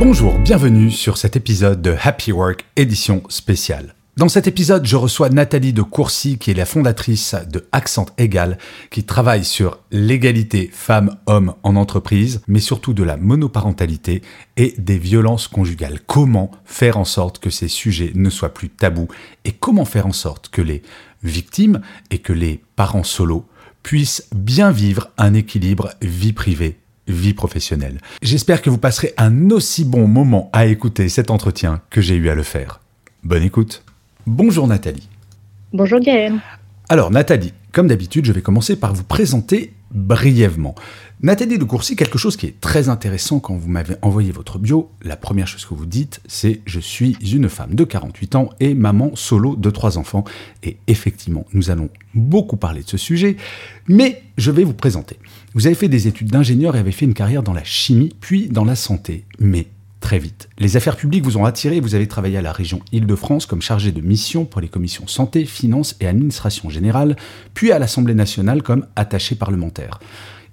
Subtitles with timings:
[0.00, 3.94] Bonjour, bienvenue sur cet épisode de Happy Work édition spéciale.
[4.16, 8.56] Dans cet épisode, je reçois Nathalie de Courcy, qui est la fondatrice de Accent Égal,
[8.90, 14.22] qui travaille sur l'égalité femmes-hommes en entreprise, mais surtout de la monoparentalité
[14.56, 16.00] et des violences conjugales.
[16.06, 19.08] Comment faire en sorte que ces sujets ne soient plus tabous
[19.44, 20.80] et comment faire en sorte que les
[21.22, 23.44] victimes et que les parents solos
[23.82, 26.79] puissent bien vivre un équilibre vie privée
[27.10, 28.00] vie professionnelle.
[28.22, 32.28] J'espère que vous passerez un aussi bon moment à écouter cet entretien que j'ai eu
[32.28, 32.80] à le faire.
[33.24, 33.82] Bonne écoute.
[34.26, 35.08] Bonjour Nathalie.
[35.72, 36.40] Bonjour Gaël.
[36.88, 40.74] Alors Nathalie, comme d'habitude, je vais commencer par vous présenter brièvement.
[41.22, 44.90] Nathalie de Courcy, quelque chose qui est très intéressant quand vous m'avez envoyé votre bio,
[45.02, 48.72] la première chose que vous dites, c'est je suis une femme de 48 ans et
[48.74, 50.24] maman solo de trois enfants.
[50.62, 53.36] Et effectivement, nous allons beaucoup parler de ce sujet,
[53.86, 55.18] mais je vais vous présenter.
[55.52, 58.48] Vous avez fait des études d'ingénieur et avez fait une carrière dans la chimie, puis
[58.48, 59.24] dans la santé.
[59.40, 59.66] Mais
[59.98, 60.48] très vite.
[60.58, 63.90] Les affaires publiques vous ont attiré vous avez travaillé à la région Île-de-France comme chargé
[63.90, 67.16] de mission pour les commissions santé, finances et administration générale,
[67.52, 69.98] puis à l'Assemblée nationale comme attaché parlementaire.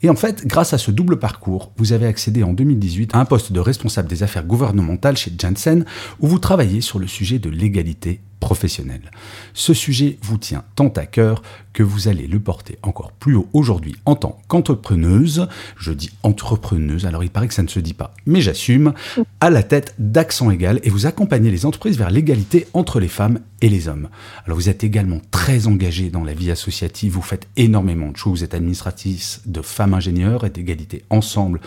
[0.02, 3.26] Et en fait, grâce à ce double parcours, vous avez accédé en 2018 à un
[3.26, 5.86] poste de responsable des affaires gouvernementales chez Janssen,
[6.20, 9.12] où vous travaillez sur le sujet de l'égalité professionnelle.
[9.54, 11.42] Ce sujet vous tient tant à cœur
[11.74, 15.48] que vous allez le porter encore plus haut aujourd'hui en tant qu'entrepreneuse.
[15.78, 18.94] Je dis entrepreneuse, alors il paraît que ça ne se dit pas, mais j'assume,
[19.42, 23.40] à la tête d'Accent Égal et vous accompagnez les entreprises vers l'égalité entre les femmes
[23.62, 24.10] et les hommes.
[24.46, 28.40] Alors vous êtes également très engagé dans la vie associative, vous faites énormément de choses,
[28.40, 31.60] vous êtes administratrice de femmes ingénieures et d'égalité ensemble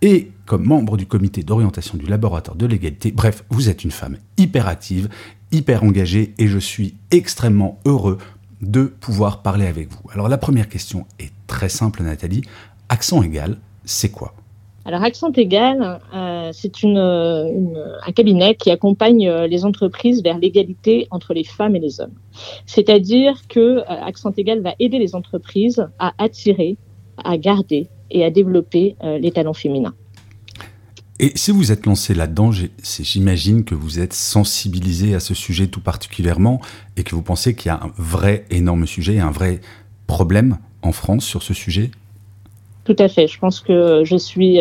[0.00, 3.12] et comme membre du comité d'orientation du laboratoire de l'égalité.
[3.12, 5.08] Bref, vous êtes une femme hyper active,
[5.52, 8.18] hyper engagée et je suis extrêmement heureux
[8.60, 10.00] de pouvoir parler avec vous.
[10.12, 12.42] Alors la première question est très simple Nathalie.
[12.88, 14.34] Accent égal, c'est quoi?
[14.84, 21.06] Alors, Accent Égal, euh, c'est une, un cabinet qui accompagne euh, les entreprises vers l'égalité
[21.12, 22.14] entre les femmes et les hommes.
[22.66, 26.76] C'est-à-dire que euh, Accent Égal va aider les entreprises à attirer,
[27.22, 29.94] à garder et à développer les talents féminins.
[31.24, 32.50] Et si vous êtes lancé là-dedans,
[32.82, 36.60] j'imagine que vous êtes sensibilisé à ce sujet tout particulièrement
[36.96, 39.60] et que vous pensez qu'il y a un vrai énorme sujet, un vrai
[40.08, 41.92] problème en France sur ce sujet?
[42.84, 43.28] Tout à fait.
[43.28, 44.58] Je pense que je suis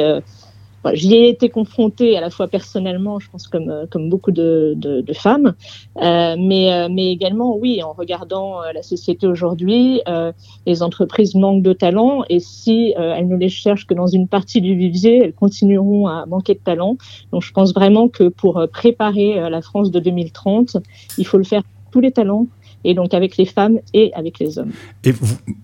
[0.86, 4.32] euh, J'y ai été confrontée à la fois personnellement, je pense comme, euh, comme beaucoup
[4.32, 5.54] de, de, de femmes,
[6.02, 10.32] euh, mais, euh, mais également, oui, en regardant euh, la société aujourd'hui, euh,
[10.66, 14.62] les entreprises manquent de talent et si elles ne les cherchent que dans une partie
[14.62, 16.98] du vivier, elles continueront à manquer de talent.
[17.32, 20.78] Donc je pense vraiment que pour préparer la France de 2030,
[21.18, 22.48] il faut le faire tous les talents
[22.84, 24.72] et donc avec les femmes et avec les hommes.
[25.04, 25.14] Et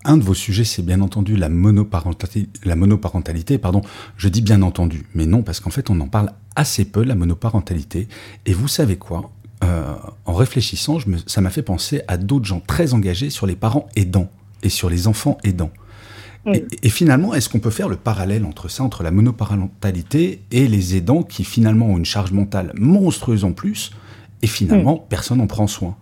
[0.05, 3.81] un de vos sujets, c'est bien entendu la monoparentalité, la monoparentalité, pardon.
[4.17, 7.15] Je dis bien entendu, mais non, parce qu'en fait, on en parle assez peu, la
[7.15, 8.07] monoparentalité.
[8.45, 9.31] Et vous savez quoi?
[9.63, 9.93] Euh,
[10.25, 13.55] En réfléchissant, je me, ça m'a fait penser à d'autres gens très engagés sur les
[13.55, 14.29] parents aidants
[14.63, 15.71] et sur les enfants aidants.
[16.53, 20.67] Et, et, finalement, est-ce qu'on peut faire le parallèle entre ça, entre la monoparentalité et
[20.67, 23.91] les aidants qui finalement ont une charge mentale monstrueuse en plus,
[24.41, 25.97] et finalement, personne n'en prend soin?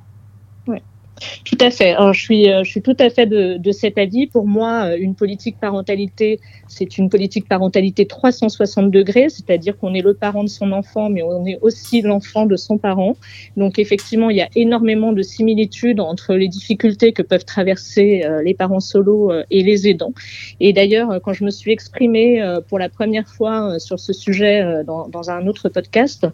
[1.46, 1.92] Tout à fait.
[1.92, 4.28] Alors, je suis, euh, je suis tout à fait de, de cet avis.
[4.28, 10.02] Pour moi, euh, une politique parentalité, c'est une politique parentalité 360 degrés, c'est-à-dire qu'on est
[10.02, 13.16] le parent de son enfant, mais on est aussi l'enfant de son parent.
[13.56, 18.44] Donc, effectivement, il y a énormément de similitudes entre les difficultés que peuvent traverser euh,
[18.44, 20.14] les parents solos et les aidants.
[20.60, 25.08] Et d'ailleurs, quand je me suis exprimée pour la première fois sur ce sujet dans,
[25.08, 26.28] dans un autre podcast,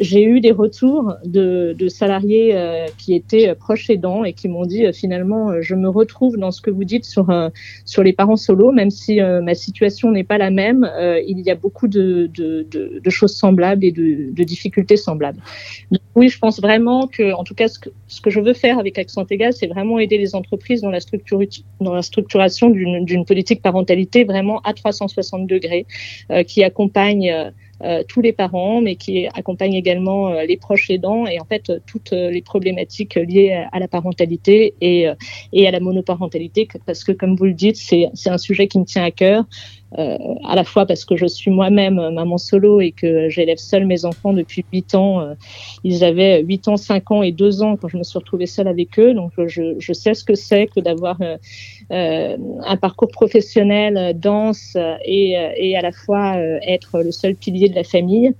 [0.00, 2.56] j'ai eu des retours de, de salariés
[2.98, 6.50] qui étaient proches aidants et qui m'ont dit euh, finalement, euh, je me retrouve dans
[6.50, 7.48] ce que vous dites sur euh,
[7.84, 10.88] sur les parents solos, même si ma situation n'est pas la même,
[11.26, 15.40] il y a beaucoup de, de, choses semblables et de, de difficultés semblables.
[15.90, 18.52] Donc, oui, je pense vraiment que, en tout cas, ce que, ce que je veux
[18.52, 21.40] faire avec Accent Égal, c'est vraiment aider les entreprises dans la, structure,
[21.80, 25.86] dans la structuration d'une politique parentalité vraiment à 360 degrés,
[26.46, 27.52] qui accompagne
[27.82, 31.72] euh, tous les parents, mais qui accompagne également euh, les proches aidants et en fait
[31.86, 35.06] toutes les problématiques liées à la parentalité et,
[35.52, 38.84] et à la monoparentalité, parce que comme vous le dites, c'est un sujet qui me
[38.84, 39.44] tient à cœur.
[39.92, 44.04] À la fois parce que je suis moi-même maman solo et que j'élève seule mes
[44.04, 45.34] enfants depuis 8 ans.
[45.84, 48.68] ils avaient 8 ans, 5 ans et 2 ans quand je me suis retrouvée seule
[48.68, 49.14] avec eux.
[49.14, 51.18] Donc je, je sais ce que c'est que d'avoir
[51.90, 56.36] un parcours professionnel dense et, et à la fois
[56.66, 58.34] être le seul pilier de la famille.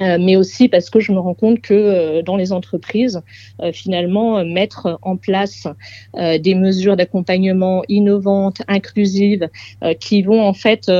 [0.00, 3.20] Euh, mais aussi parce que je me rends compte que euh, dans les entreprises,
[3.60, 5.66] euh, finalement, mettre en place
[6.16, 9.48] des mesures d'accompagnement innovantes, inclusives,
[10.00, 10.90] qui vont en fait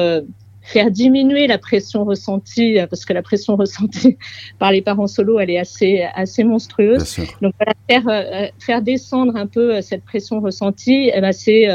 [0.63, 4.17] faire diminuer la pression ressentie, parce que la pression ressentie
[4.59, 7.17] par les parents solo, elle est assez, assez monstrueuse.
[7.41, 11.69] Donc, voilà, faire, faire descendre un peu cette pression ressentie, eh ben, c'est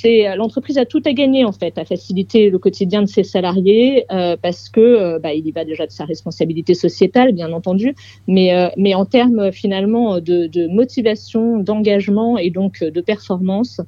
[0.00, 3.24] c'est euh, l'entreprise a tout à gagner en fait à faciliter le quotidien de ses
[3.24, 7.52] salariés euh, parce que euh, bah, il y va déjà de sa responsabilité sociétale bien
[7.52, 7.94] entendu
[8.26, 13.80] mais mais en termes finalement de, de motivation d'engagement et donc de performance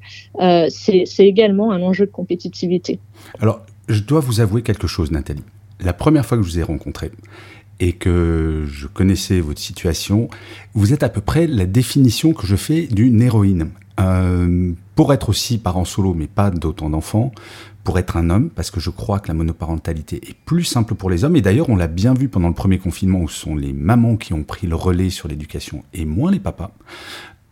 [0.68, 2.98] c'est également un enjeu de compétitivité
[3.40, 5.42] alors je dois vous avouer quelque chose Nathalie
[5.80, 7.10] la première fois que je vous ai rencontré
[7.80, 10.28] et que je connaissais votre situation,
[10.74, 13.70] vous êtes à peu près la définition que je fais d'une héroïne.
[14.00, 17.32] Euh, pour être aussi parent solo, mais pas d'autant d'enfants,
[17.84, 21.10] pour être un homme, parce que je crois que la monoparentalité est plus simple pour
[21.10, 21.36] les hommes.
[21.36, 24.16] Et d'ailleurs, on l'a bien vu pendant le premier confinement, où ce sont les mamans
[24.16, 26.72] qui ont pris le relais sur l'éducation et moins les papas.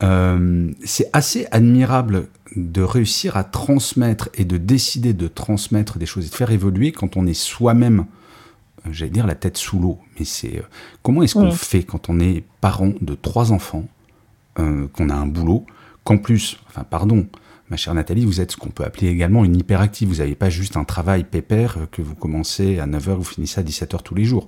[0.03, 6.27] Euh, c'est assez admirable de réussir à transmettre et de décider de transmettre des choses
[6.27, 8.07] et de faire évoluer quand on est soi-même,
[8.87, 9.99] euh, j'allais dire la tête sous l'eau.
[10.19, 10.63] Mais c'est euh,
[11.03, 13.85] comment est-ce qu'on fait quand on est parent de trois enfants,
[14.55, 15.65] qu'on a un boulot,
[16.05, 17.27] qu'en plus, enfin pardon,
[17.73, 20.09] ma chère Nathalie, vous êtes ce qu'on peut appeler également une hyperactive.
[20.09, 23.61] Vous n'avez pas juste un travail pépère euh, que vous commencez à 9h, vous finissez
[23.61, 24.47] à 17h tous les jours.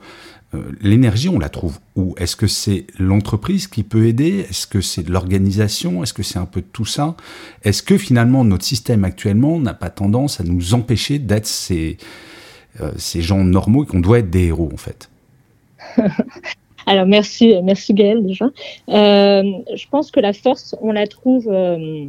[0.55, 2.15] Euh, l'énergie, on la trouve où?
[2.19, 4.47] Est-ce que c'est l'entreprise qui peut aider?
[4.51, 6.03] Est-ce que c'est l'organisation?
[6.03, 7.17] Est-ce que c'est un peu de tout ça?
[7.63, 11.97] Est-ce que finalement notre système actuellement n'a pas tendance à nous empêcher d'être ces,
[12.81, 15.11] euh, ces gens normaux et qu'on doit être des héros en fait?
[16.87, 18.47] Alors merci, merci Gaël déjà.
[18.89, 19.43] Euh,
[19.75, 22.07] je pense que la force, on la trouve, euh,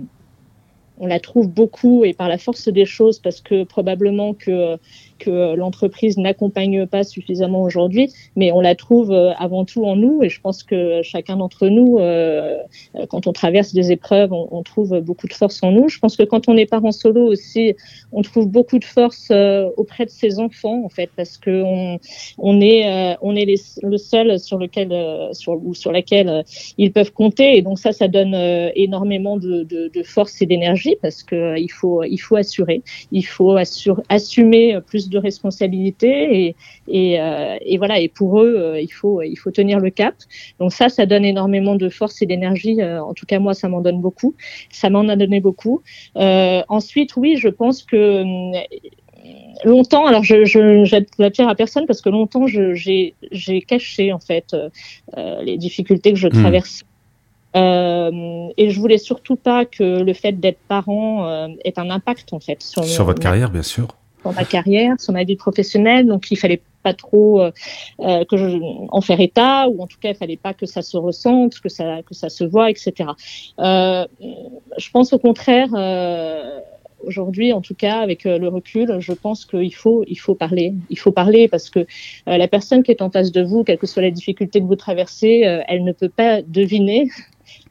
[0.99, 4.77] on la trouve beaucoup et par la force des choses parce que probablement que
[5.17, 10.23] que l'entreprise n'accompagne pas suffisamment aujourd'hui, mais on la trouve euh, avant tout en nous.
[10.23, 12.57] Et je pense que chacun d'entre nous, euh,
[13.09, 15.89] quand on traverse des épreuves, on, trouve beaucoup de force en nous.
[15.89, 17.75] Je pense que quand on est parent solo aussi,
[18.11, 21.63] on trouve beaucoup de force euh, auprès de ses enfants en fait, parce que
[22.37, 23.17] on, est
[23.83, 24.91] le seul sur lequel
[25.47, 26.43] ou sur laquelle
[26.77, 27.57] ils peuvent compter.
[27.57, 28.35] Et donc ça ça donne
[28.75, 29.65] énormément de,
[30.03, 32.81] force et d'énergie parce que il faut assurer,
[33.11, 33.55] il faut
[34.09, 36.55] assumer plus de responsabilités et,
[36.87, 37.99] et, euh, et, voilà.
[37.99, 40.15] Et pour eux, euh, il faut il faut tenir le cap.
[40.59, 42.81] Donc ça, ça donne énormément de force et d'énergie.
[42.81, 44.35] Euh, en tout cas, moi, ça m'en donne beaucoup.
[44.69, 45.81] Ça m'en a donné beaucoup.
[46.15, 48.23] ensuite, oui, je pense que
[49.63, 53.13] longtemps, alors je, je jette la pierre à personne parce que longtemps j'ai
[53.67, 54.55] caché en fait
[55.41, 56.41] les difficultés que je hmm.
[56.41, 56.83] traverse.
[57.55, 62.39] Euh, et je voulais surtout pas que le fait d'être parent ait un impact en
[62.39, 63.87] fait sur, sur votre carrière, bien sûr
[64.25, 66.07] dans ma carrière, sur ma vie professionnelle.
[66.07, 67.51] Donc, il fallait pas trop euh,
[68.01, 68.57] euh, que je,
[68.89, 71.69] en faire état, ou en tout cas, il fallait pas que ça se ressente, que
[71.69, 73.09] ça, que ça se voit, etc.
[73.59, 74.05] Euh,
[74.77, 75.69] je pense au contraire.
[75.73, 76.59] Euh,
[77.03, 80.73] Aujourd'hui, en tout cas, avec euh, le recul, je pense qu'il faut, il faut parler.
[80.89, 81.85] Il faut parler parce que
[82.25, 84.75] la personne qui est en face de vous, quelles que soient les difficultés que vous
[84.75, 87.09] traversez, elle ne peut pas deviner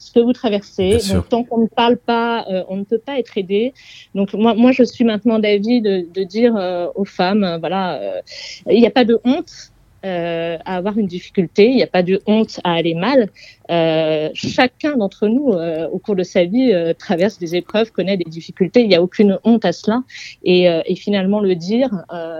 [0.04, 0.98] ce que vous traversez.
[1.12, 3.72] Donc, tant qu'on ne parle pas, euh, on ne peut pas être aidé.
[4.14, 8.22] Donc, moi, moi je suis maintenant d'avis de, de, dire euh, aux femmes, euh, voilà,
[8.68, 9.70] il n'y a pas de honte.
[10.02, 13.20] à avoir une difficulté, il n'y a pas de honte à aller mal.
[14.34, 15.46] chacun d'entre nous,
[15.94, 18.80] au cours de sa vie, traverse des épreuves, connaît des difficultés.
[18.82, 20.02] Il n'y a aucune honte à cela.
[20.42, 21.88] Et, et finalement, le dire,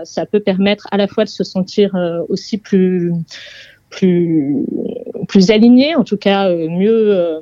[0.03, 1.89] ça peut permettre à la fois de se sentir
[2.29, 3.11] aussi plus
[3.89, 4.65] plus
[5.25, 7.39] plus aligné, en tout cas euh, mieux euh,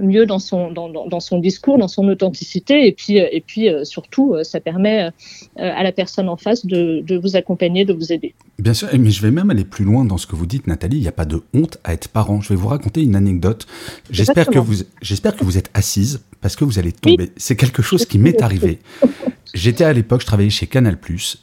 [0.00, 3.84] mieux dans son dans, dans, son discours, dans son authenticité, et puis et puis euh,
[3.84, 5.10] surtout ça permet
[5.56, 8.34] à la personne en face de, de, vous accompagner, de vous aider.
[8.58, 10.96] Bien sûr, mais je vais même aller plus loin dans ce que vous dites, Nathalie.
[10.96, 12.40] Il n'y a pas de honte à être parent.
[12.40, 13.66] Je vais vous raconter une anecdote.
[14.10, 17.30] J'espère que vous j'espère que vous êtes assise parce que vous allez tomber.
[17.36, 18.78] C'est quelque chose qui m'est arrivé.
[19.54, 20.96] J'étais à l'époque, je travaillais chez Canal+,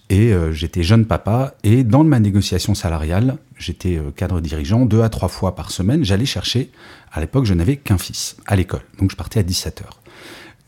[0.09, 5.01] et euh, j'étais jeune papa, et dans ma négociation salariale, j'étais euh, cadre dirigeant, deux
[5.03, 6.71] à trois fois par semaine, j'allais chercher,
[7.11, 9.83] à l'époque je n'avais qu'un fils, à l'école, donc je partais à 17h.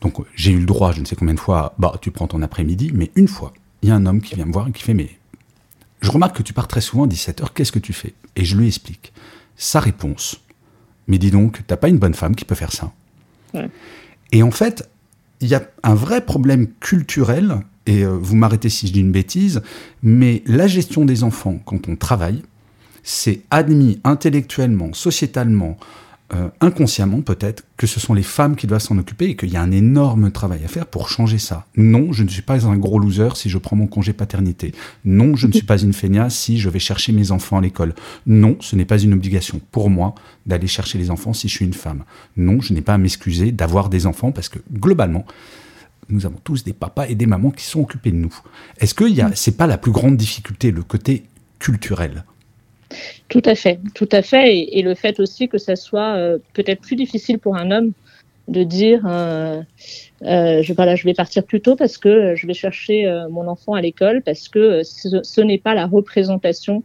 [0.00, 2.42] Donc j'ai eu le droit, je ne sais combien de fois, bah tu prends ton
[2.42, 4.82] après-midi, mais une fois, il y a un homme qui vient me voir et qui
[4.82, 5.10] fait, mais
[6.00, 8.14] je remarque que tu pars très souvent à 17h, qu'est-ce que tu fais?
[8.36, 9.12] Et je lui explique.
[9.56, 10.40] Sa réponse,
[11.06, 12.92] mais dis donc, t'as pas une bonne femme qui peut faire ça.
[14.32, 14.88] Et en fait,
[15.40, 19.62] il y a un vrai problème culturel et vous m'arrêtez si je dis une bêtise,
[20.02, 22.42] mais la gestion des enfants quand on travaille,
[23.02, 25.76] c'est admis intellectuellement, sociétalement,
[26.34, 29.56] euh, inconsciemment peut-être, que ce sont les femmes qui doivent s'en occuper et qu'il y
[29.56, 31.66] a un énorme travail à faire pour changer ça.
[31.76, 34.72] Non, je ne suis pas un gros loser si je prends mon congé paternité.
[35.04, 37.94] Non, je ne suis pas une feignasse si je vais chercher mes enfants à l'école.
[38.26, 40.14] Non, ce n'est pas une obligation pour moi
[40.46, 42.04] d'aller chercher les enfants si je suis une femme.
[42.38, 45.26] Non, je n'ai pas à m'excuser d'avoir des enfants parce que globalement,
[46.08, 48.34] nous avons tous des papas et des mamans qui sont occupés de nous.
[48.78, 49.04] Est-ce que
[49.34, 51.24] c'est pas la plus grande difficulté, le côté
[51.58, 52.24] culturel?
[53.28, 54.58] Tout à fait, tout à fait.
[54.58, 57.92] Et, le fait aussi que ça soit euh, peut-être plus difficile pour un homme
[58.48, 59.62] de dire euh,
[60.22, 64.22] euh, je, vais partir plus tôt parce que je vais chercher mon enfant à l'école,
[64.22, 66.82] parce que ce n'est pas la représentation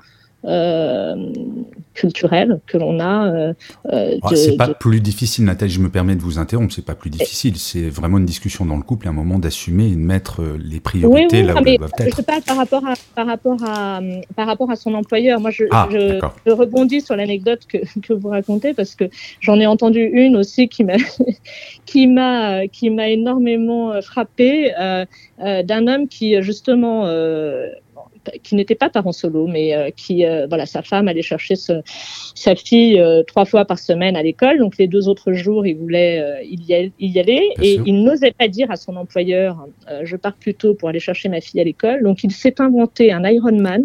[1.98, 3.28] culturelle que l'on a.
[3.28, 3.54] Euh,
[3.92, 6.96] euh ah, c'est pas plus difficile, Nathalie, je me permets de vous interrompre, c'est pas
[6.96, 10.42] plus difficile, c'est vraiment une discussion dans le couple, un moment d'assumer et de mettre
[10.42, 12.16] euh, les priorités là où elles doivent être.
[12.16, 14.00] Je parle par rapport, à, par, rapport à,
[14.36, 15.40] par rapport à son employeur.
[15.40, 19.06] Moi, je, ah, je, rebondis sur l'anecdote que, que, vous racontez parce que
[19.42, 20.98] j'en ai entendu une aussi qui m'a
[21.86, 25.06] qui m'a qui m'a énormément frappé euh,
[25.40, 27.06] d'un homme qui justement
[28.44, 32.56] qui n'était pas parent solo, mais euh, qui, euh, voilà, sa femme allait chercher sa
[32.56, 34.60] fille euh, trois fois par semaine à l'école.
[34.60, 38.70] Donc les deux autres jours, il voulait il y, aller et il n'osait pas dire
[38.72, 39.68] à son employeur
[40.04, 42.04] je pars plus tôt pour aller chercher ma fille à l'école.
[42.04, 43.84] Donc il s'est inventé un Ironman.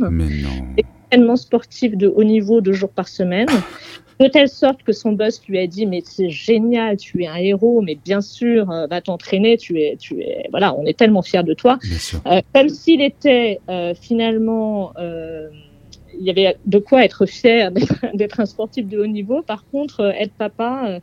[1.18, 3.48] Non sportif de haut niveau deux jours par semaine
[4.22, 7.36] de telle sorte que son boss lui a dit mais c'est génial, tu es un
[7.36, 11.22] héros, mais bien sûr, euh, va t'entraîner, tu es, tu es, voilà, on est tellement
[11.22, 11.78] fiers de toi.
[12.26, 14.92] Euh, comme s'il était euh, finalement,
[16.18, 17.72] il y avait de quoi être fier
[18.14, 19.42] d'être un sportif de haut niveau.
[19.42, 21.00] Par contre, être papa,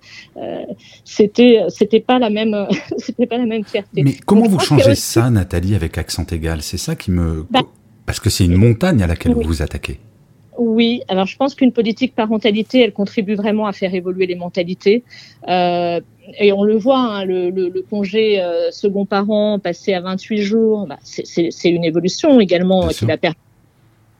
[1.03, 4.03] c'était, c'était pas la même, c'était pas la même fierté.
[4.03, 6.61] Mais comment vous changez ça, Nathalie, avec accent égal?
[6.61, 7.63] C'est ça qui me, bah,
[8.05, 9.99] parce que c'est une montagne à laquelle vous vous attaquez.
[10.59, 15.05] Oui, alors je pense qu'une politique parentalité, elle contribue vraiment à faire évoluer les mentalités.
[15.47, 16.01] Euh,
[16.37, 20.99] et on le voit, hein, le, congé euh, second parent passé à 28 jours, bah,
[21.01, 23.15] c'est une évolution également qui va,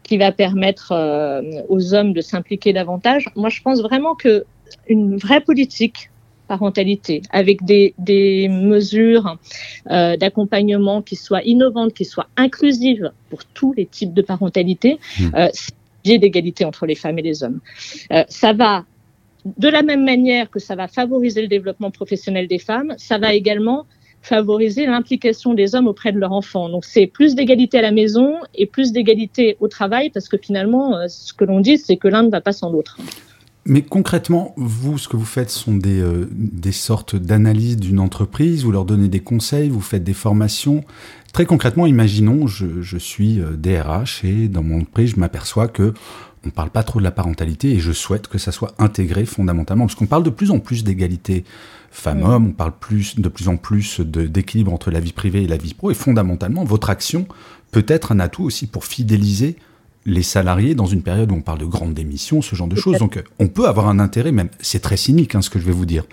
[0.04, 3.26] qui va, permettre euh, aux hommes de s'impliquer davantage.
[3.36, 4.46] Moi, je pense vraiment que
[4.88, 6.10] une vraie politique
[6.48, 9.38] parentalité avec des, des mesures
[9.86, 15.50] d'accompagnement qui soient innovantes, qui soient inclusives pour tous les types de parentalité, mmh
[16.04, 17.60] d'égalité entre les femmes et les hommes.
[18.12, 18.86] Euh, ça va,
[19.46, 23.34] de la même manière que ça va favoriser le développement professionnel des femmes, ça va
[23.34, 23.86] également
[24.22, 26.70] favoriser l'implication des hommes auprès de leurs enfants.
[26.70, 30.98] Donc c'est plus d'égalité à la maison et plus d'égalité au travail parce que finalement,
[30.98, 32.98] euh, ce que l'on dit, c'est que l'un ne va pas sans l'autre.
[33.66, 38.64] Mais concrètement, vous, ce que vous faites sont des, euh, des sortes d'analyses d'une entreprise,
[38.64, 40.84] vous leur donnez des conseils, vous faites des formations.
[41.34, 45.94] Très concrètement, imaginons, je, je suis DRH euh, et dans mon entreprise, je m'aperçois que
[46.46, 49.86] on parle pas trop de la parentalité et je souhaite que ça soit intégré fondamentalement,
[49.86, 51.44] parce qu'on parle de plus en plus d'égalité
[51.92, 55.58] femmes-hommes, on parle plus, de plus en plus d'équilibre entre la vie privée et la
[55.58, 57.28] vie pro, et fondamentalement, votre action
[57.72, 59.58] peut être un atout aussi pour fidéliser
[60.06, 62.98] les salariés dans une période où on parle de grandes démissions, ce genre de choses.
[62.98, 65.72] Donc on peut avoir un intérêt, même c'est très cynique hein, ce que je vais
[65.72, 66.06] vous dire,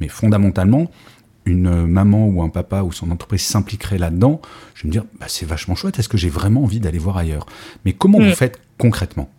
[0.00, 0.90] mais fondamentalement,
[1.46, 4.40] une maman ou un papa ou son entreprise s'impliquerait là-dedans,
[4.74, 7.16] je vais me dire, bah, c'est vachement chouette, est-ce que j'ai vraiment envie d'aller voir
[7.16, 7.46] ailleurs?
[7.84, 8.34] Mais comment vous mm.
[8.34, 9.30] faites concrètement?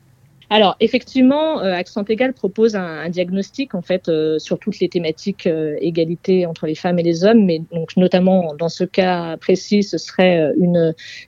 [0.52, 5.48] Alors effectivement, euh, Accent Égal propose un, diagnostic en fait euh, sur toutes les thématiques
[5.48, 9.82] euh, égalité entre les femmes et les hommes, mais donc notamment dans ce cas précis,
[9.82, 10.52] ce serait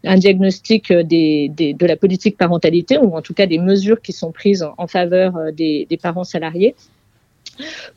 [0.04, 4.68] un diagnostic de la politique parentalité ou en tout cas des mesures qui sont prises
[4.78, 6.76] en, faveur des, des, parents salariés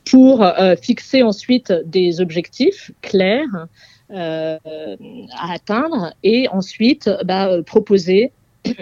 [0.08, 0.46] pour
[0.80, 3.66] fixer ensuite des objectifs clairs
[4.10, 4.58] à
[5.52, 8.30] atteindre et ensuite bah, proposer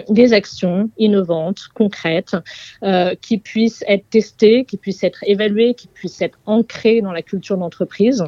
[0.09, 2.35] des actions innovantes, concrètes,
[2.83, 7.21] euh, qui puissent être testées, qui puissent être évaluées, qui puissent être ancrées dans la
[7.21, 8.23] culture d'entreprise.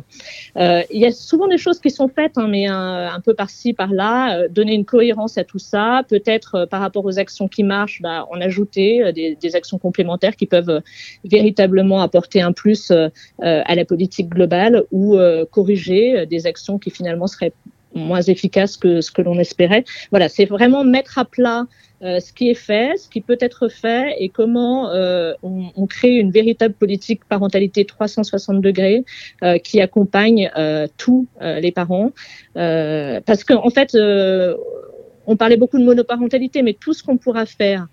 [0.58, 3.74] Euh, il y a souvent des choses qui sont faites, hein, mais un, peu par-ci,
[3.74, 7.64] par-là, euh, donner une cohérence à tout ça, peut-être euh, par rapport aux actions qui
[7.64, 10.82] marchent, bah, en ajouter euh, des, actions complémentaires qui peuvent
[11.24, 15.18] véritablement apporter un plus à la politique globale ou
[15.52, 17.54] corriger des actions qui finalement seraient
[17.98, 19.84] moins efficace que ce que l'on espérait.
[20.12, 21.66] Voilà, c'est vraiment mettre à plat
[22.04, 26.16] euh, ce qui est fait, ce qui peut être fait et comment euh, on, crée
[26.16, 29.04] une véritable politique parentalité 360 degrés
[29.44, 30.51] euh, qui accompagne
[30.98, 32.12] tous les parents.
[32.54, 33.98] parce qu'en en fait,
[35.25, 37.88] on parlait beaucoup de monoparentalité, mais tout ce qu'on pourra faire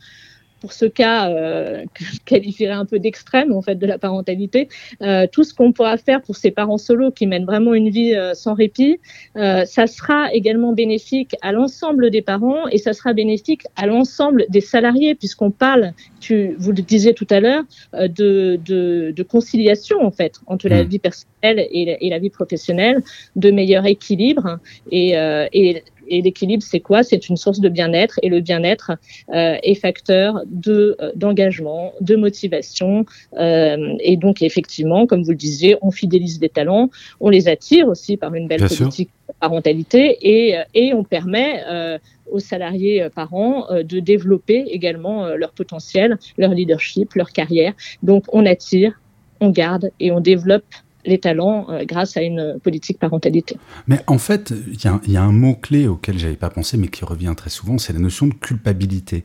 [0.65, 4.71] pour ce cas euh, que je qualifierais un peu d'extrême en fait de la parentalité,
[5.03, 8.15] euh, tout ce qu'on pourra faire pour ces parents solos qui mènent vraiment une vie
[8.15, 8.99] euh, sans répit,
[9.37, 14.47] euh, ça sera également bénéfique à l'ensemble des parents et ça sera bénéfique à l'ensemble
[14.49, 19.99] des salariés puisqu'on parle, tu, vous le disiez tout à l'heure, de, de, de, conciliation
[20.03, 20.89] en fait entre la Mmh.
[20.89, 23.03] vie personnelle et la, et la vie professionnelle,
[23.37, 24.59] de meilleur équilibre
[24.91, 25.11] et,
[25.53, 27.03] et et l'équilibre, c'est quoi?
[27.03, 28.93] C'est une source de bien-être et le bien-être
[29.33, 33.05] euh, est facteur de euh, d'engagement, de motivation
[33.39, 37.89] euh, et donc effectivement, comme vous le disiez, on fidélise des talents, on les attire
[37.89, 38.79] aussi par une belle Bien sûr.
[38.79, 41.99] politique de parentalité et, euh, et on permet euh,
[42.31, 47.73] aux salariés euh, parents euh, de développer également euh, leur potentiel, leur leadership, leur carrière.
[48.03, 49.01] Donc on attire,
[49.41, 50.65] on garde et on développe
[51.07, 53.57] les talents euh, grâce à une politique parentalité.
[53.87, 56.51] Mais en fait, il y, a un- il y a un mot-clé auquel j'avais pas
[56.51, 59.25] pensé, mais qui revient très souvent, c'est la notion de culpabilité.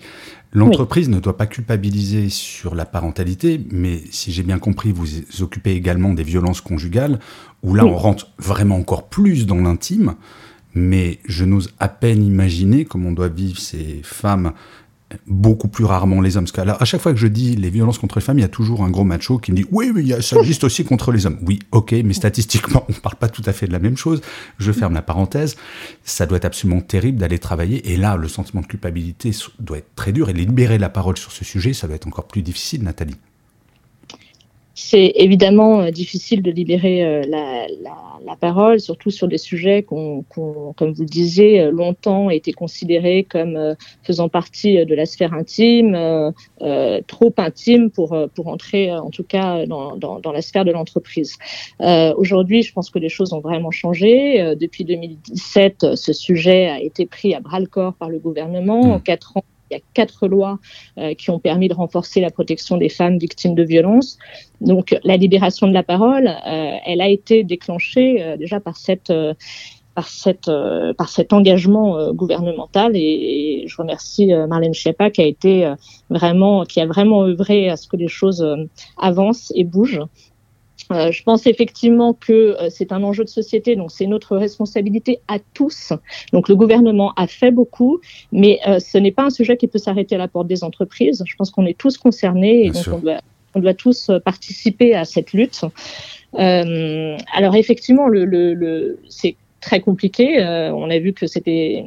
[0.51, 5.07] L'entreprise ne doit pas culpabiliser sur la parentalité, mais si j'ai bien compris, vous
[5.41, 7.19] occupez également des violences conjugales,
[7.61, 7.91] où là, Oui.
[7.93, 10.15] on rentre vraiment encore plus dans l'intime,
[10.73, 14.53] mais je n'ose à peine imaginer comment doivent vivre ces femmes
[15.27, 16.45] beaucoup plus rarement les hommes.
[16.53, 18.49] Parce à chaque fois que je dis les violences contre les femmes, il y a
[18.49, 21.39] toujours un gros macho qui me dit oui, mais ça existe aussi contre les hommes.
[21.45, 24.21] Oui, ok, mais statistiquement, on parle pas tout à fait de la même chose.
[24.57, 25.55] Je ferme la parenthèse.
[26.03, 27.91] Ça doit être absolument terrible d'aller travailler.
[27.91, 30.29] Et là, le sentiment de culpabilité doit être très dur.
[30.29, 33.15] Et libérer la parole sur ce sujet, ça doit être encore plus difficile, Nathalie.
[34.81, 39.83] C'est évidemment euh, difficile de libérer euh, la, la, la parole, surtout sur des sujets
[39.83, 45.05] qu'on, qu'on, comme vous le disiez, euh, longtemps étaient considérés comme faisant partie de la
[45.05, 45.95] sphère intime,
[46.61, 50.71] euh, trop intime pour, pour entrer, en tout cas, dans, dans, dans la sphère de
[50.71, 51.35] l'entreprise.
[51.81, 54.55] Euh, aujourd'hui, je pense que les choses ont vraiment changé.
[54.55, 58.85] Depuis 2017, euh, ce sujet a été pris à bras le corps par le gouvernement.
[58.85, 58.91] Mmh.
[58.91, 60.59] En quatre ans, il y a quatre lois
[60.97, 64.17] euh, qui ont permis de renforcer la protection des femmes victimes de violences.
[64.61, 69.09] Donc la libération de la parole, euh, elle a été déclenchée euh, déjà par cette
[69.09, 69.33] euh,
[69.95, 75.21] par cette euh, par cet engagement euh, gouvernemental et, et je remercie Marlène Schiappa qui
[75.21, 75.73] a été
[76.09, 78.45] vraiment qui a vraiment œuvré à ce que les choses
[78.97, 80.05] avancent et bougent.
[80.91, 85.19] Euh, je pense effectivement que euh, c'est un enjeu de société, donc c'est notre responsabilité
[85.27, 85.93] à tous.
[86.33, 87.99] Donc le gouvernement a fait beaucoup,
[88.31, 91.23] mais euh, ce n'est pas un sujet qui peut s'arrêter à la porte des entreprises.
[91.25, 93.21] Je pense qu'on est tous concernés et Bien donc on doit,
[93.55, 95.61] on doit tous euh, participer à cette lutte.
[96.35, 100.41] Euh, alors effectivement, le, le, le, c'est très compliqué.
[100.41, 101.83] Euh, on a vu que c'était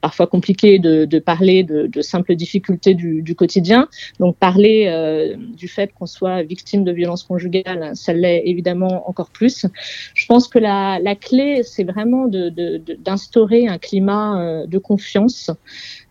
[0.00, 3.88] parfois compliqué de, de parler de, de, simples difficultés du, du quotidien.
[4.18, 9.30] Donc parler euh, du fait qu'on soit victime de violences conjugales, ça l'est évidemment encore
[9.30, 9.66] plus.
[10.14, 15.50] Je pense que la, la clé, c'est vraiment d'instaurer un climat euh, de confiance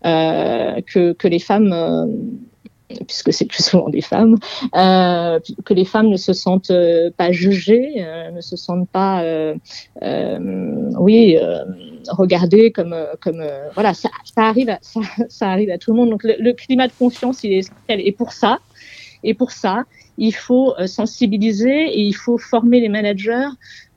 [0.04, 2.06] euh, que, que les femmes euh,
[3.06, 4.36] puisque c'est plus souvent des femmes,
[4.76, 9.22] euh, que les femmes ne se sentent euh, pas jugées, euh, ne se sentent pas,
[9.22, 9.54] euh,
[10.98, 11.38] oui,
[12.08, 15.92] euh, regardées comme, comme, euh, voilà, ça, ça arrive, à, ça, ça, arrive à tout
[15.92, 16.10] le monde.
[16.10, 18.00] Donc le, le, climat de confiance, il est essentiel.
[18.04, 18.58] Et pour ça,
[19.22, 19.84] et pour ça,
[20.18, 23.48] il faut euh, sensibiliser et il faut former les managers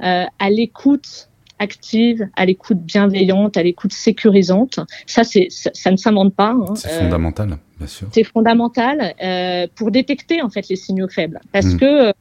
[0.01, 4.79] euh, à l'écoute active, à l'écoute bienveillante, à l'écoute sécurisante.
[5.05, 6.51] Ça, c'est, ça, ça, ne s'invente pas.
[6.51, 6.75] Hein.
[6.75, 8.07] C'est fondamental, bien sûr.
[8.11, 11.77] C'est fondamental euh, pour détecter en fait les signaux faibles, parce mmh.
[11.77, 12.13] que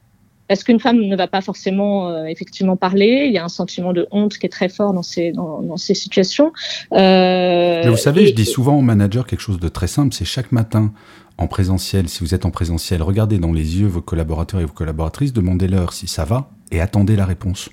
[0.49, 3.25] parce qu'une femme ne va pas forcément euh, effectivement parler.
[3.27, 5.77] Il y a un sentiment de honte qui est très fort dans ces dans, dans
[5.77, 6.53] ces situations.
[6.93, 10.25] Euh, vous savez, et, je dis souvent aux managers quelque chose de très simple, c'est
[10.25, 10.93] chaque matin
[11.39, 14.73] en présentiel, si vous êtes en présentiel, regardez dans les yeux vos collaborateurs et vos
[14.73, 17.71] collaboratrices, demandez-leur si ça va et attendez la réponse.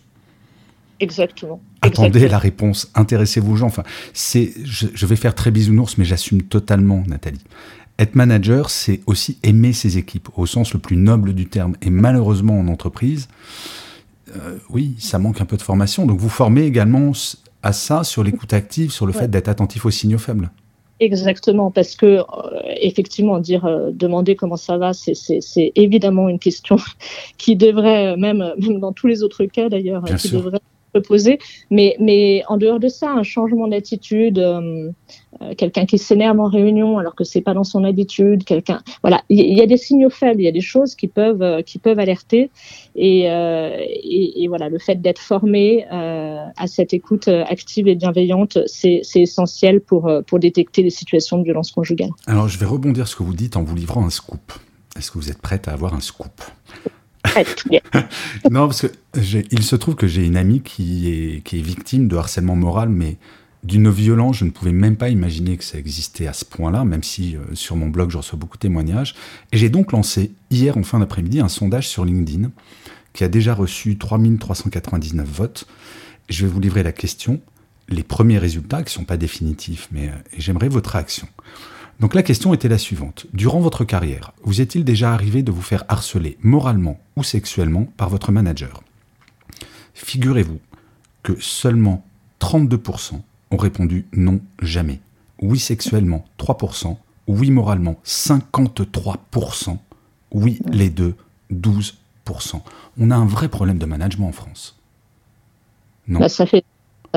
[0.99, 1.61] Exactement.
[1.81, 2.31] Attendez Exactement.
[2.31, 3.67] la réponse, intéressez-vous aux gens.
[3.67, 7.39] Enfin, c'est, je, je, vais faire très bisounours, mais j'assume totalement, Nathalie.
[7.99, 11.75] Être manager, c'est aussi aimer ses équipes, au sens le plus noble du terme.
[11.81, 13.27] Et malheureusement, en entreprise,
[14.35, 16.05] euh, oui, ça manque un peu de formation.
[16.05, 17.11] Donc, vous formez également
[17.61, 19.19] à ça, sur l'écoute active, sur le ouais.
[19.19, 20.49] fait d'être attentif aux signaux faibles.
[21.01, 22.23] Exactement, parce que euh,
[22.81, 26.77] effectivement, dire euh, demander comment ça va, c'est évidemment une question
[27.37, 30.41] qui devrait, même, même dans tous les autres cas d'ailleurs, qui sûr.
[30.41, 30.59] devrait
[30.93, 31.39] se poser.
[31.69, 34.91] Mais, mais en dehors de ça, un changement d'attitude, euh,
[35.57, 39.57] quelqu'un qui s'énerve en réunion alors que c'est pas dans son habitude, quelqu'un, voilà, il
[39.57, 41.99] y, a des signaux faibles, il y a des choses qui peuvent, euh, qui peuvent
[41.99, 42.49] alerter.
[42.95, 48.57] Et, euh, et, voilà, le fait d'être formé euh, à cette écoute active et bienveillante,
[48.65, 52.09] c'est essentiel pour, pour détecter les situations de violence conjugale.
[52.27, 54.53] Alors, je vais rebondir sur ce que vous dites en vous livrant un scoop.
[54.97, 56.41] Est-ce que vous êtes prête à avoir un scoop?
[58.51, 58.87] non, parce que
[59.51, 62.89] il se trouve que j'ai une amie qui est, qui est victime de harcèlement moral,
[62.89, 63.17] mais
[63.63, 67.03] d'une violence, je ne pouvais même pas imaginer que ça existait à ce point-là, même
[67.03, 69.15] si euh, sur mon blog je reçois beaucoup de témoignages.
[69.51, 72.51] Et j'ai donc lancé hier en fin d'après-midi un sondage sur LinkedIn
[73.13, 75.67] qui a déjà reçu 3399 votes.
[76.29, 77.41] Je vais vous livrer la question,
[77.89, 81.27] les premiers résultats qui ne sont pas définitifs, mais euh, j'aimerais votre réaction.
[81.99, 83.27] Donc la question était la suivante.
[83.33, 88.09] Durant votre carrière, vous est-il déjà arrivé de vous faire harceler moralement ou sexuellement par
[88.09, 88.83] votre manager?
[89.93, 90.59] Figurez-vous
[91.23, 92.05] que seulement
[92.39, 93.19] 32%
[93.51, 95.01] ont répondu non jamais.
[95.41, 96.95] Oui sexuellement 3%,
[97.27, 99.77] oui moralement 53%,
[100.31, 101.15] oui les deux
[101.51, 101.93] 12%.
[102.97, 104.79] On a un vrai problème de management en France.
[106.07, 106.19] Non.
[106.19, 106.63] Bah, ça fait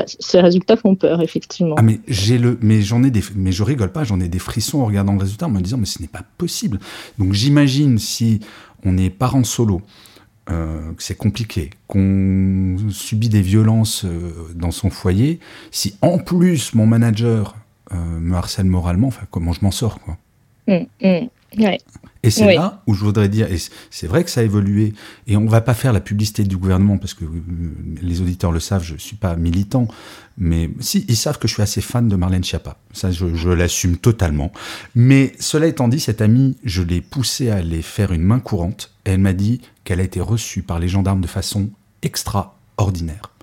[0.05, 1.75] ces résultats font peur, effectivement.
[1.77, 4.39] Ah mais j'ai le, mais j'en ai des, mais je rigole pas, j'en ai des
[4.39, 6.79] frissons en regardant le résultat, en me disant mais ce n'est pas possible.
[7.19, 8.39] Donc j'imagine si
[8.83, 9.81] on est parent solo,
[10.49, 15.39] euh, que c'est compliqué, qu'on subit des violences euh, dans son foyer,
[15.71, 17.55] si en plus mon manager
[17.93, 20.17] euh, me harcèle moralement, enfin comment je m'en sors quoi.
[20.67, 21.27] Mmh, mmh.
[22.23, 23.57] Et c'est là où je voudrais dire, et
[23.91, 24.93] c'est vrai que ça a évolué,
[25.27, 27.25] et on va pas faire la publicité du gouvernement parce que
[28.01, 29.89] les auditeurs le savent, je suis pas militant,
[30.37, 33.49] mais si ils savent que je suis assez fan de Marlène Schiappa, ça je, je
[33.49, 34.53] l'assume totalement.
[34.95, 38.93] Mais cela étant dit, cette amie, je l'ai poussée à aller faire une main courante,
[39.05, 41.69] et elle m'a dit qu'elle a été reçue par les gendarmes de façon
[42.03, 43.33] extraordinaire.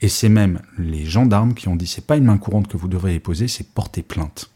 [0.00, 2.88] Et c'est même les gendarmes qui ont dit c'est pas une main courante que vous
[2.88, 4.50] devriez poser, c'est porter plainte.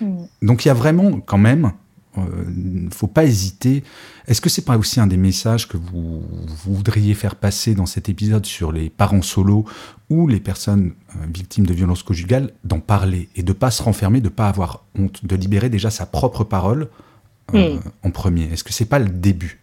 [0.00, 0.24] Hmm.
[0.42, 1.72] Donc il y a vraiment quand même
[2.16, 3.84] il euh, ne faut pas hésiter.
[4.26, 6.22] Est-ce que c'est pas aussi un des messages que vous,
[6.64, 9.64] voudriez faire passer dans cet épisode sur les parents solos
[10.08, 14.20] ou les personnes euh, victimes de violences conjugales, d'en parler et de pas se renfermer,
[14.20, 16.88] de pas avoir honte, de libérer déjà sa propre parole
[17.54, 17.80] euh, hmm.
[18.02, 18.44] en premier?
[18.52, 19.60] Est-ce que c'est pas le début?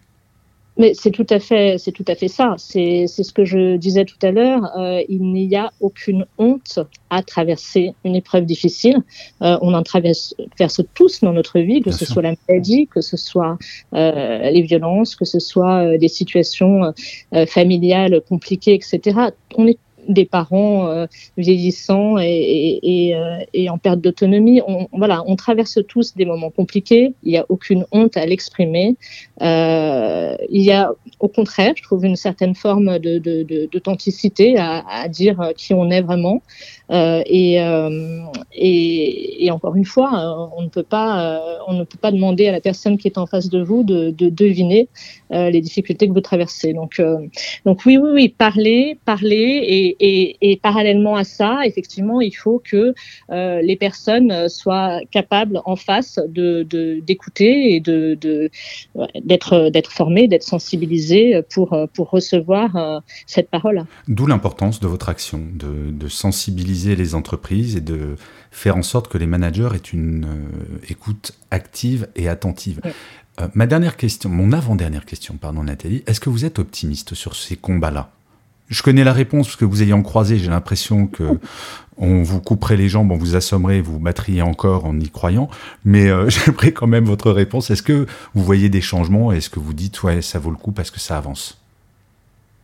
[0.78, 2.56] Mais c'est tout à fait, c'est tout à fait ça.
[2.58, 4.78] C'est, ce que je disais tout à l'heure.
[4.78, 8.98] Euh, il n'y a aucune honte à traverser une épreuve difficile.
[9.42, 10.36] Euh, on en traverse,
[10.94, 13.58] tous dans notre vie, que ce soit la maladie, que ce soit
[13.94, 16.94] euh, les violences, que ce soit des situations
[17.48, 19.20] familiales compliquées, etc.
[19.56, 19.78] On est
[20.08, 21.06] des parents euh,
[21.38, 24.62] vieillissants et, euh, et, en perte d'autonomie.
[24.68, 27.14] On, voilà, on traverse tous des moments compliqués.
[27.24, 28.96] Il n'y a aucune honte à l'exprimer.
[29.42, 34.84] Euh, il y a, au contraire, je trouve une certaine forme de, d'authenticité de, à,
[35.04, 36.42] à, dire qui on est vraiment.
[36.90, 38.22] Euh, et, euh,
[38.54, 42.48] et, et, encore une fois, euh, on ne peut pas, on ne peut pas demander
[42.48, 44.88] à la personne qui est en face de vous de, de deviner
[45.30, 46.74] les difficultés que vous traversez.
[46.74, 47.02] Donc,
[47.66, 52.62] donc oui, oui, oui, parler, parler, et, et, et, parallèlement à ça, effectivement, il faut
[52.64, 52.94] que
[53.30, 56.64] les personnes soient capables en face de
[57.00, 58.18] d'écouter et de
[59.24, 63.86] d'être d'être formées, d'être sensibilisées pour pour recevoir cette parole.
[64.08, 68.16] D'où l'importance de votre action, de, de sensibiliser les entreprises et de
[68.52, 72.82] faire en sorte que les managers aient une euh, écoute active et attentive.
[73.40, 77.36] Euh, ma dernière question, mon avant-dernière question, pardon Nathalie, est-ce que vous êtes optimiste sur
[77.36, 78.12] ces combats-là?
[78.70, 81.24] Je connais la réponse parce que vous ayant croisé, j'ai l'impression que
[81.98, 85.50] on vous couperait les jambes, on vous assommerait, vous battriez encore en y croyant.
[85.86, 87.70] Mais euh, j'aimerais quand même votre réponse.
[87.70, 90.72] Est-ce que vous voyez des changements Est-ce que vous dites ouais ça vaut le coup
[90.72, 91.58] parce que ça avance?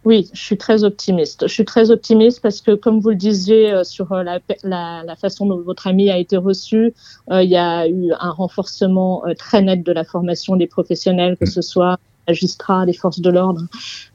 [0.05, 1.47] Oui, je suis très optimiste.
[1.47, 5.01] Je suis très optimiste parce que, comme vous le disiez euh, sur euh, la, la,
[5.03, 6.93] la façon dont votre ami a été reçu,
[7.31, 11.45] euh, il y a eu un renforcement très net de la formation des professionnels, que
[11.45, 13.61] ce soit magistrats, des forces de l'ordre.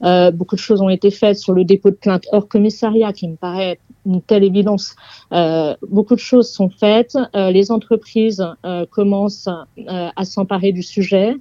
[0.03, 3.27] Euh, beaucoup de choses ont été faites sur le dépôt de plainte hors commissariat, qui
[3.27, 4.95] me paraît une telle évidence.
[5.33, 7.17] Euh, beaucoup de choses sont faites.
[7.35, 8.45] Euh, les entreprises
[8.91, 9.49] commencent
[9.87, 11.35] à s'emparer du sujet.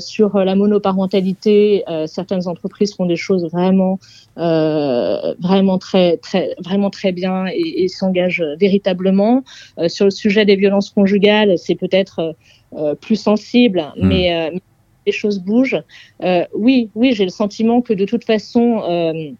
[0.00, 3.98] Sur la monoparentalité, certaines entreprises font des choses vraiment,
[4.36, 9.44] vraiment très, très, vraiment très bien et, et s'engagent véritablement.
[9.88, 12.34] sur le sujet des violences conjugales, c'est peut-être
[13.00, 14.06] plus sensible, mmh.
[14.06, 14.60] mais
[15.08, 15.82] les choses bougent.
[16.22, 19.30] Euh, oui, oui, j'ai le sentiment que de toute façon, euh,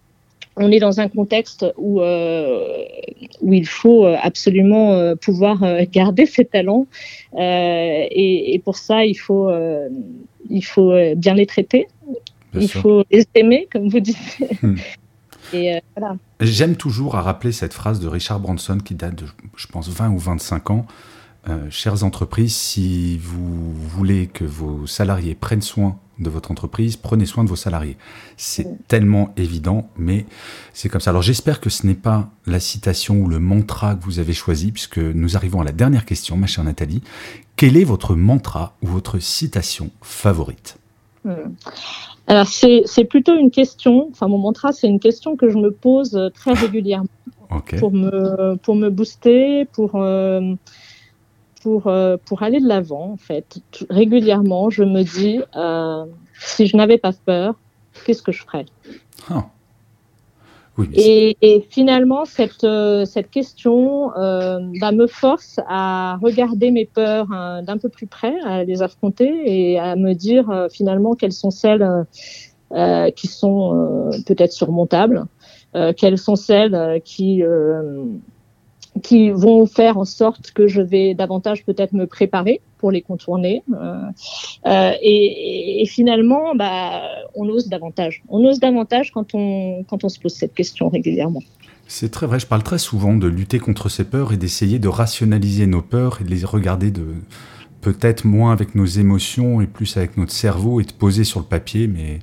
[0.57, 2.85] on est dans un contexte où, euh,
[3.43, 5.57] où il faut absolument pouvoir
[5.99, 6.87] garder ses talents.
[7.39, 9.51] Et, pour ça, il faut,
[10.59, 11.87] il faut bien les traiter.
[12.55, 14.27] il faut les aimer, comme vous dites.
[14.63, 14.77] Hmm.
[16.41, 19.27] J'aime toujours à rappeler cette phrase de Richard Branson qui date de,
[19.57, 20.87] je pense, 20 ou 25 ans.
[21.49, 27.27] Euh, chères entreprises, si vous voulez que vos salariés prennent soin de votre entreprise, prenez
[27.27, 27.97] soin de vos salariés.
[28.37, 30.27] C'est tellement évident, mais
[30.75, 31.11] c'est comme ça.
[31.11, 34.73] Alors j'espère que ce n'est pas la citation ou le mantra que vous avez choisi,
[34.73, 37.03] puisque nous arrivons à la dernière question, ma chère Nathalie.
[37.57, 40.77] Quel est votre mantra ou votre citation favorite?
[41.25, 41.55] Hmm.
[42.27, 46.31] Alors c'est plutôt une question, enfin mon mantra c'est une question que je me pose
[46.35, 47.09] très régulièrement
[47.79, 49.97] pour, me, pour me booster, pour,
[51.63, 51.93] pour,
[52.25, 53.59] pour aller de l'avant, en fait.
[53.91, 55.41] Régulièrement, je me dis,
[56.39, 57.55] si je n'avais pas peur,
[58.05, 58.67] qu'est-ce que je ferais?
[59.31, 59.47] Ah
[60.95, 67.63] et, finalement, cette, euh, cette question euh, bah, me force à regarder mes peurs hein,
[67.63, 71.51] d'un peu plus près, à les affronter et à me dire euh, finalement quelles sont
[71.51, 72.07] celles
[73.17, 75.25] qui sont peut-être surmontables,
[75.97, 77.43] quelles sont celles qui
[79.03, 83.63] qui vont faire en sorte que je vais davantage peut-être me préparer pour les contourner.
[83.73, 84.01] Euh,
[84.67, 87.03] euh, et, finalement, bah,
[87.35, 88.23] on ose davantage.
[88.29, 91.43] On ose davantage quand on, quand on se pose cette question régulièrement.
[91.87, 94.89] C'est très vrai, je parle très souvent de lutter contre ces peurs et d'essayer de
[94.89, 97.07] rationaliser nos peurs et de les regarder de
[97.81, 101.47] peut-être moins avec nos émotions et plus avec notre cerveau et de poser sur le
[101.47, 102.19] papier, mais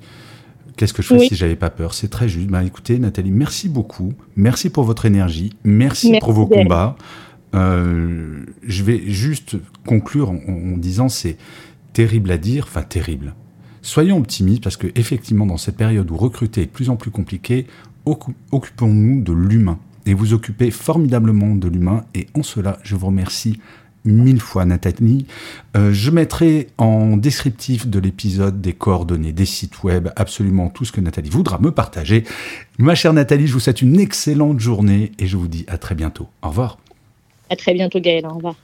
[0.78, 1.94] Qu'est-ce que je ferais si j'avais pas peur?
[1.94, 2.50] C'est très juste.
[2.50, 4.14] Bah, écoutez, Nathalie, merci beaucoup.
[4.36, 5.54] Merci pour votre énergie.
[5.64, 6.98] Merci, pour vos combats.
[7.54, 11.38] Euh, je vais juste conclure en, disant c'est
[11.94, 13.34] terrible à dire, enfin terrible.
[13.82, 17.12] Soyons optimistes parce que effectivement dans cette période où recruter est de plus en plus
[17.12, 17.68] compliqué,
[18.52, 19.80] occupons-nous de l'humain.
[20.06, 23.60] Et vous occupez formidablement de l'humain et en cela je vous remercie
[24.06, 25.26] mille fois Nathalie.
[25.76, 30.92] Euh, je mettrai en descriptif de l'épisode des coordonnées, des sites web, absolument tout ce
[30.92, 32.24] que Nathalie voudra me partager.
[32.78, 35.96] Ma chère Nathalie, je vous souhaite une excellente journée et je vous dis à très
[35.96, 36.28] bientôt.
[36.42, 36.78] Au revoir.
[37.50, 38.56] À très bientôt Gaël, au revoir.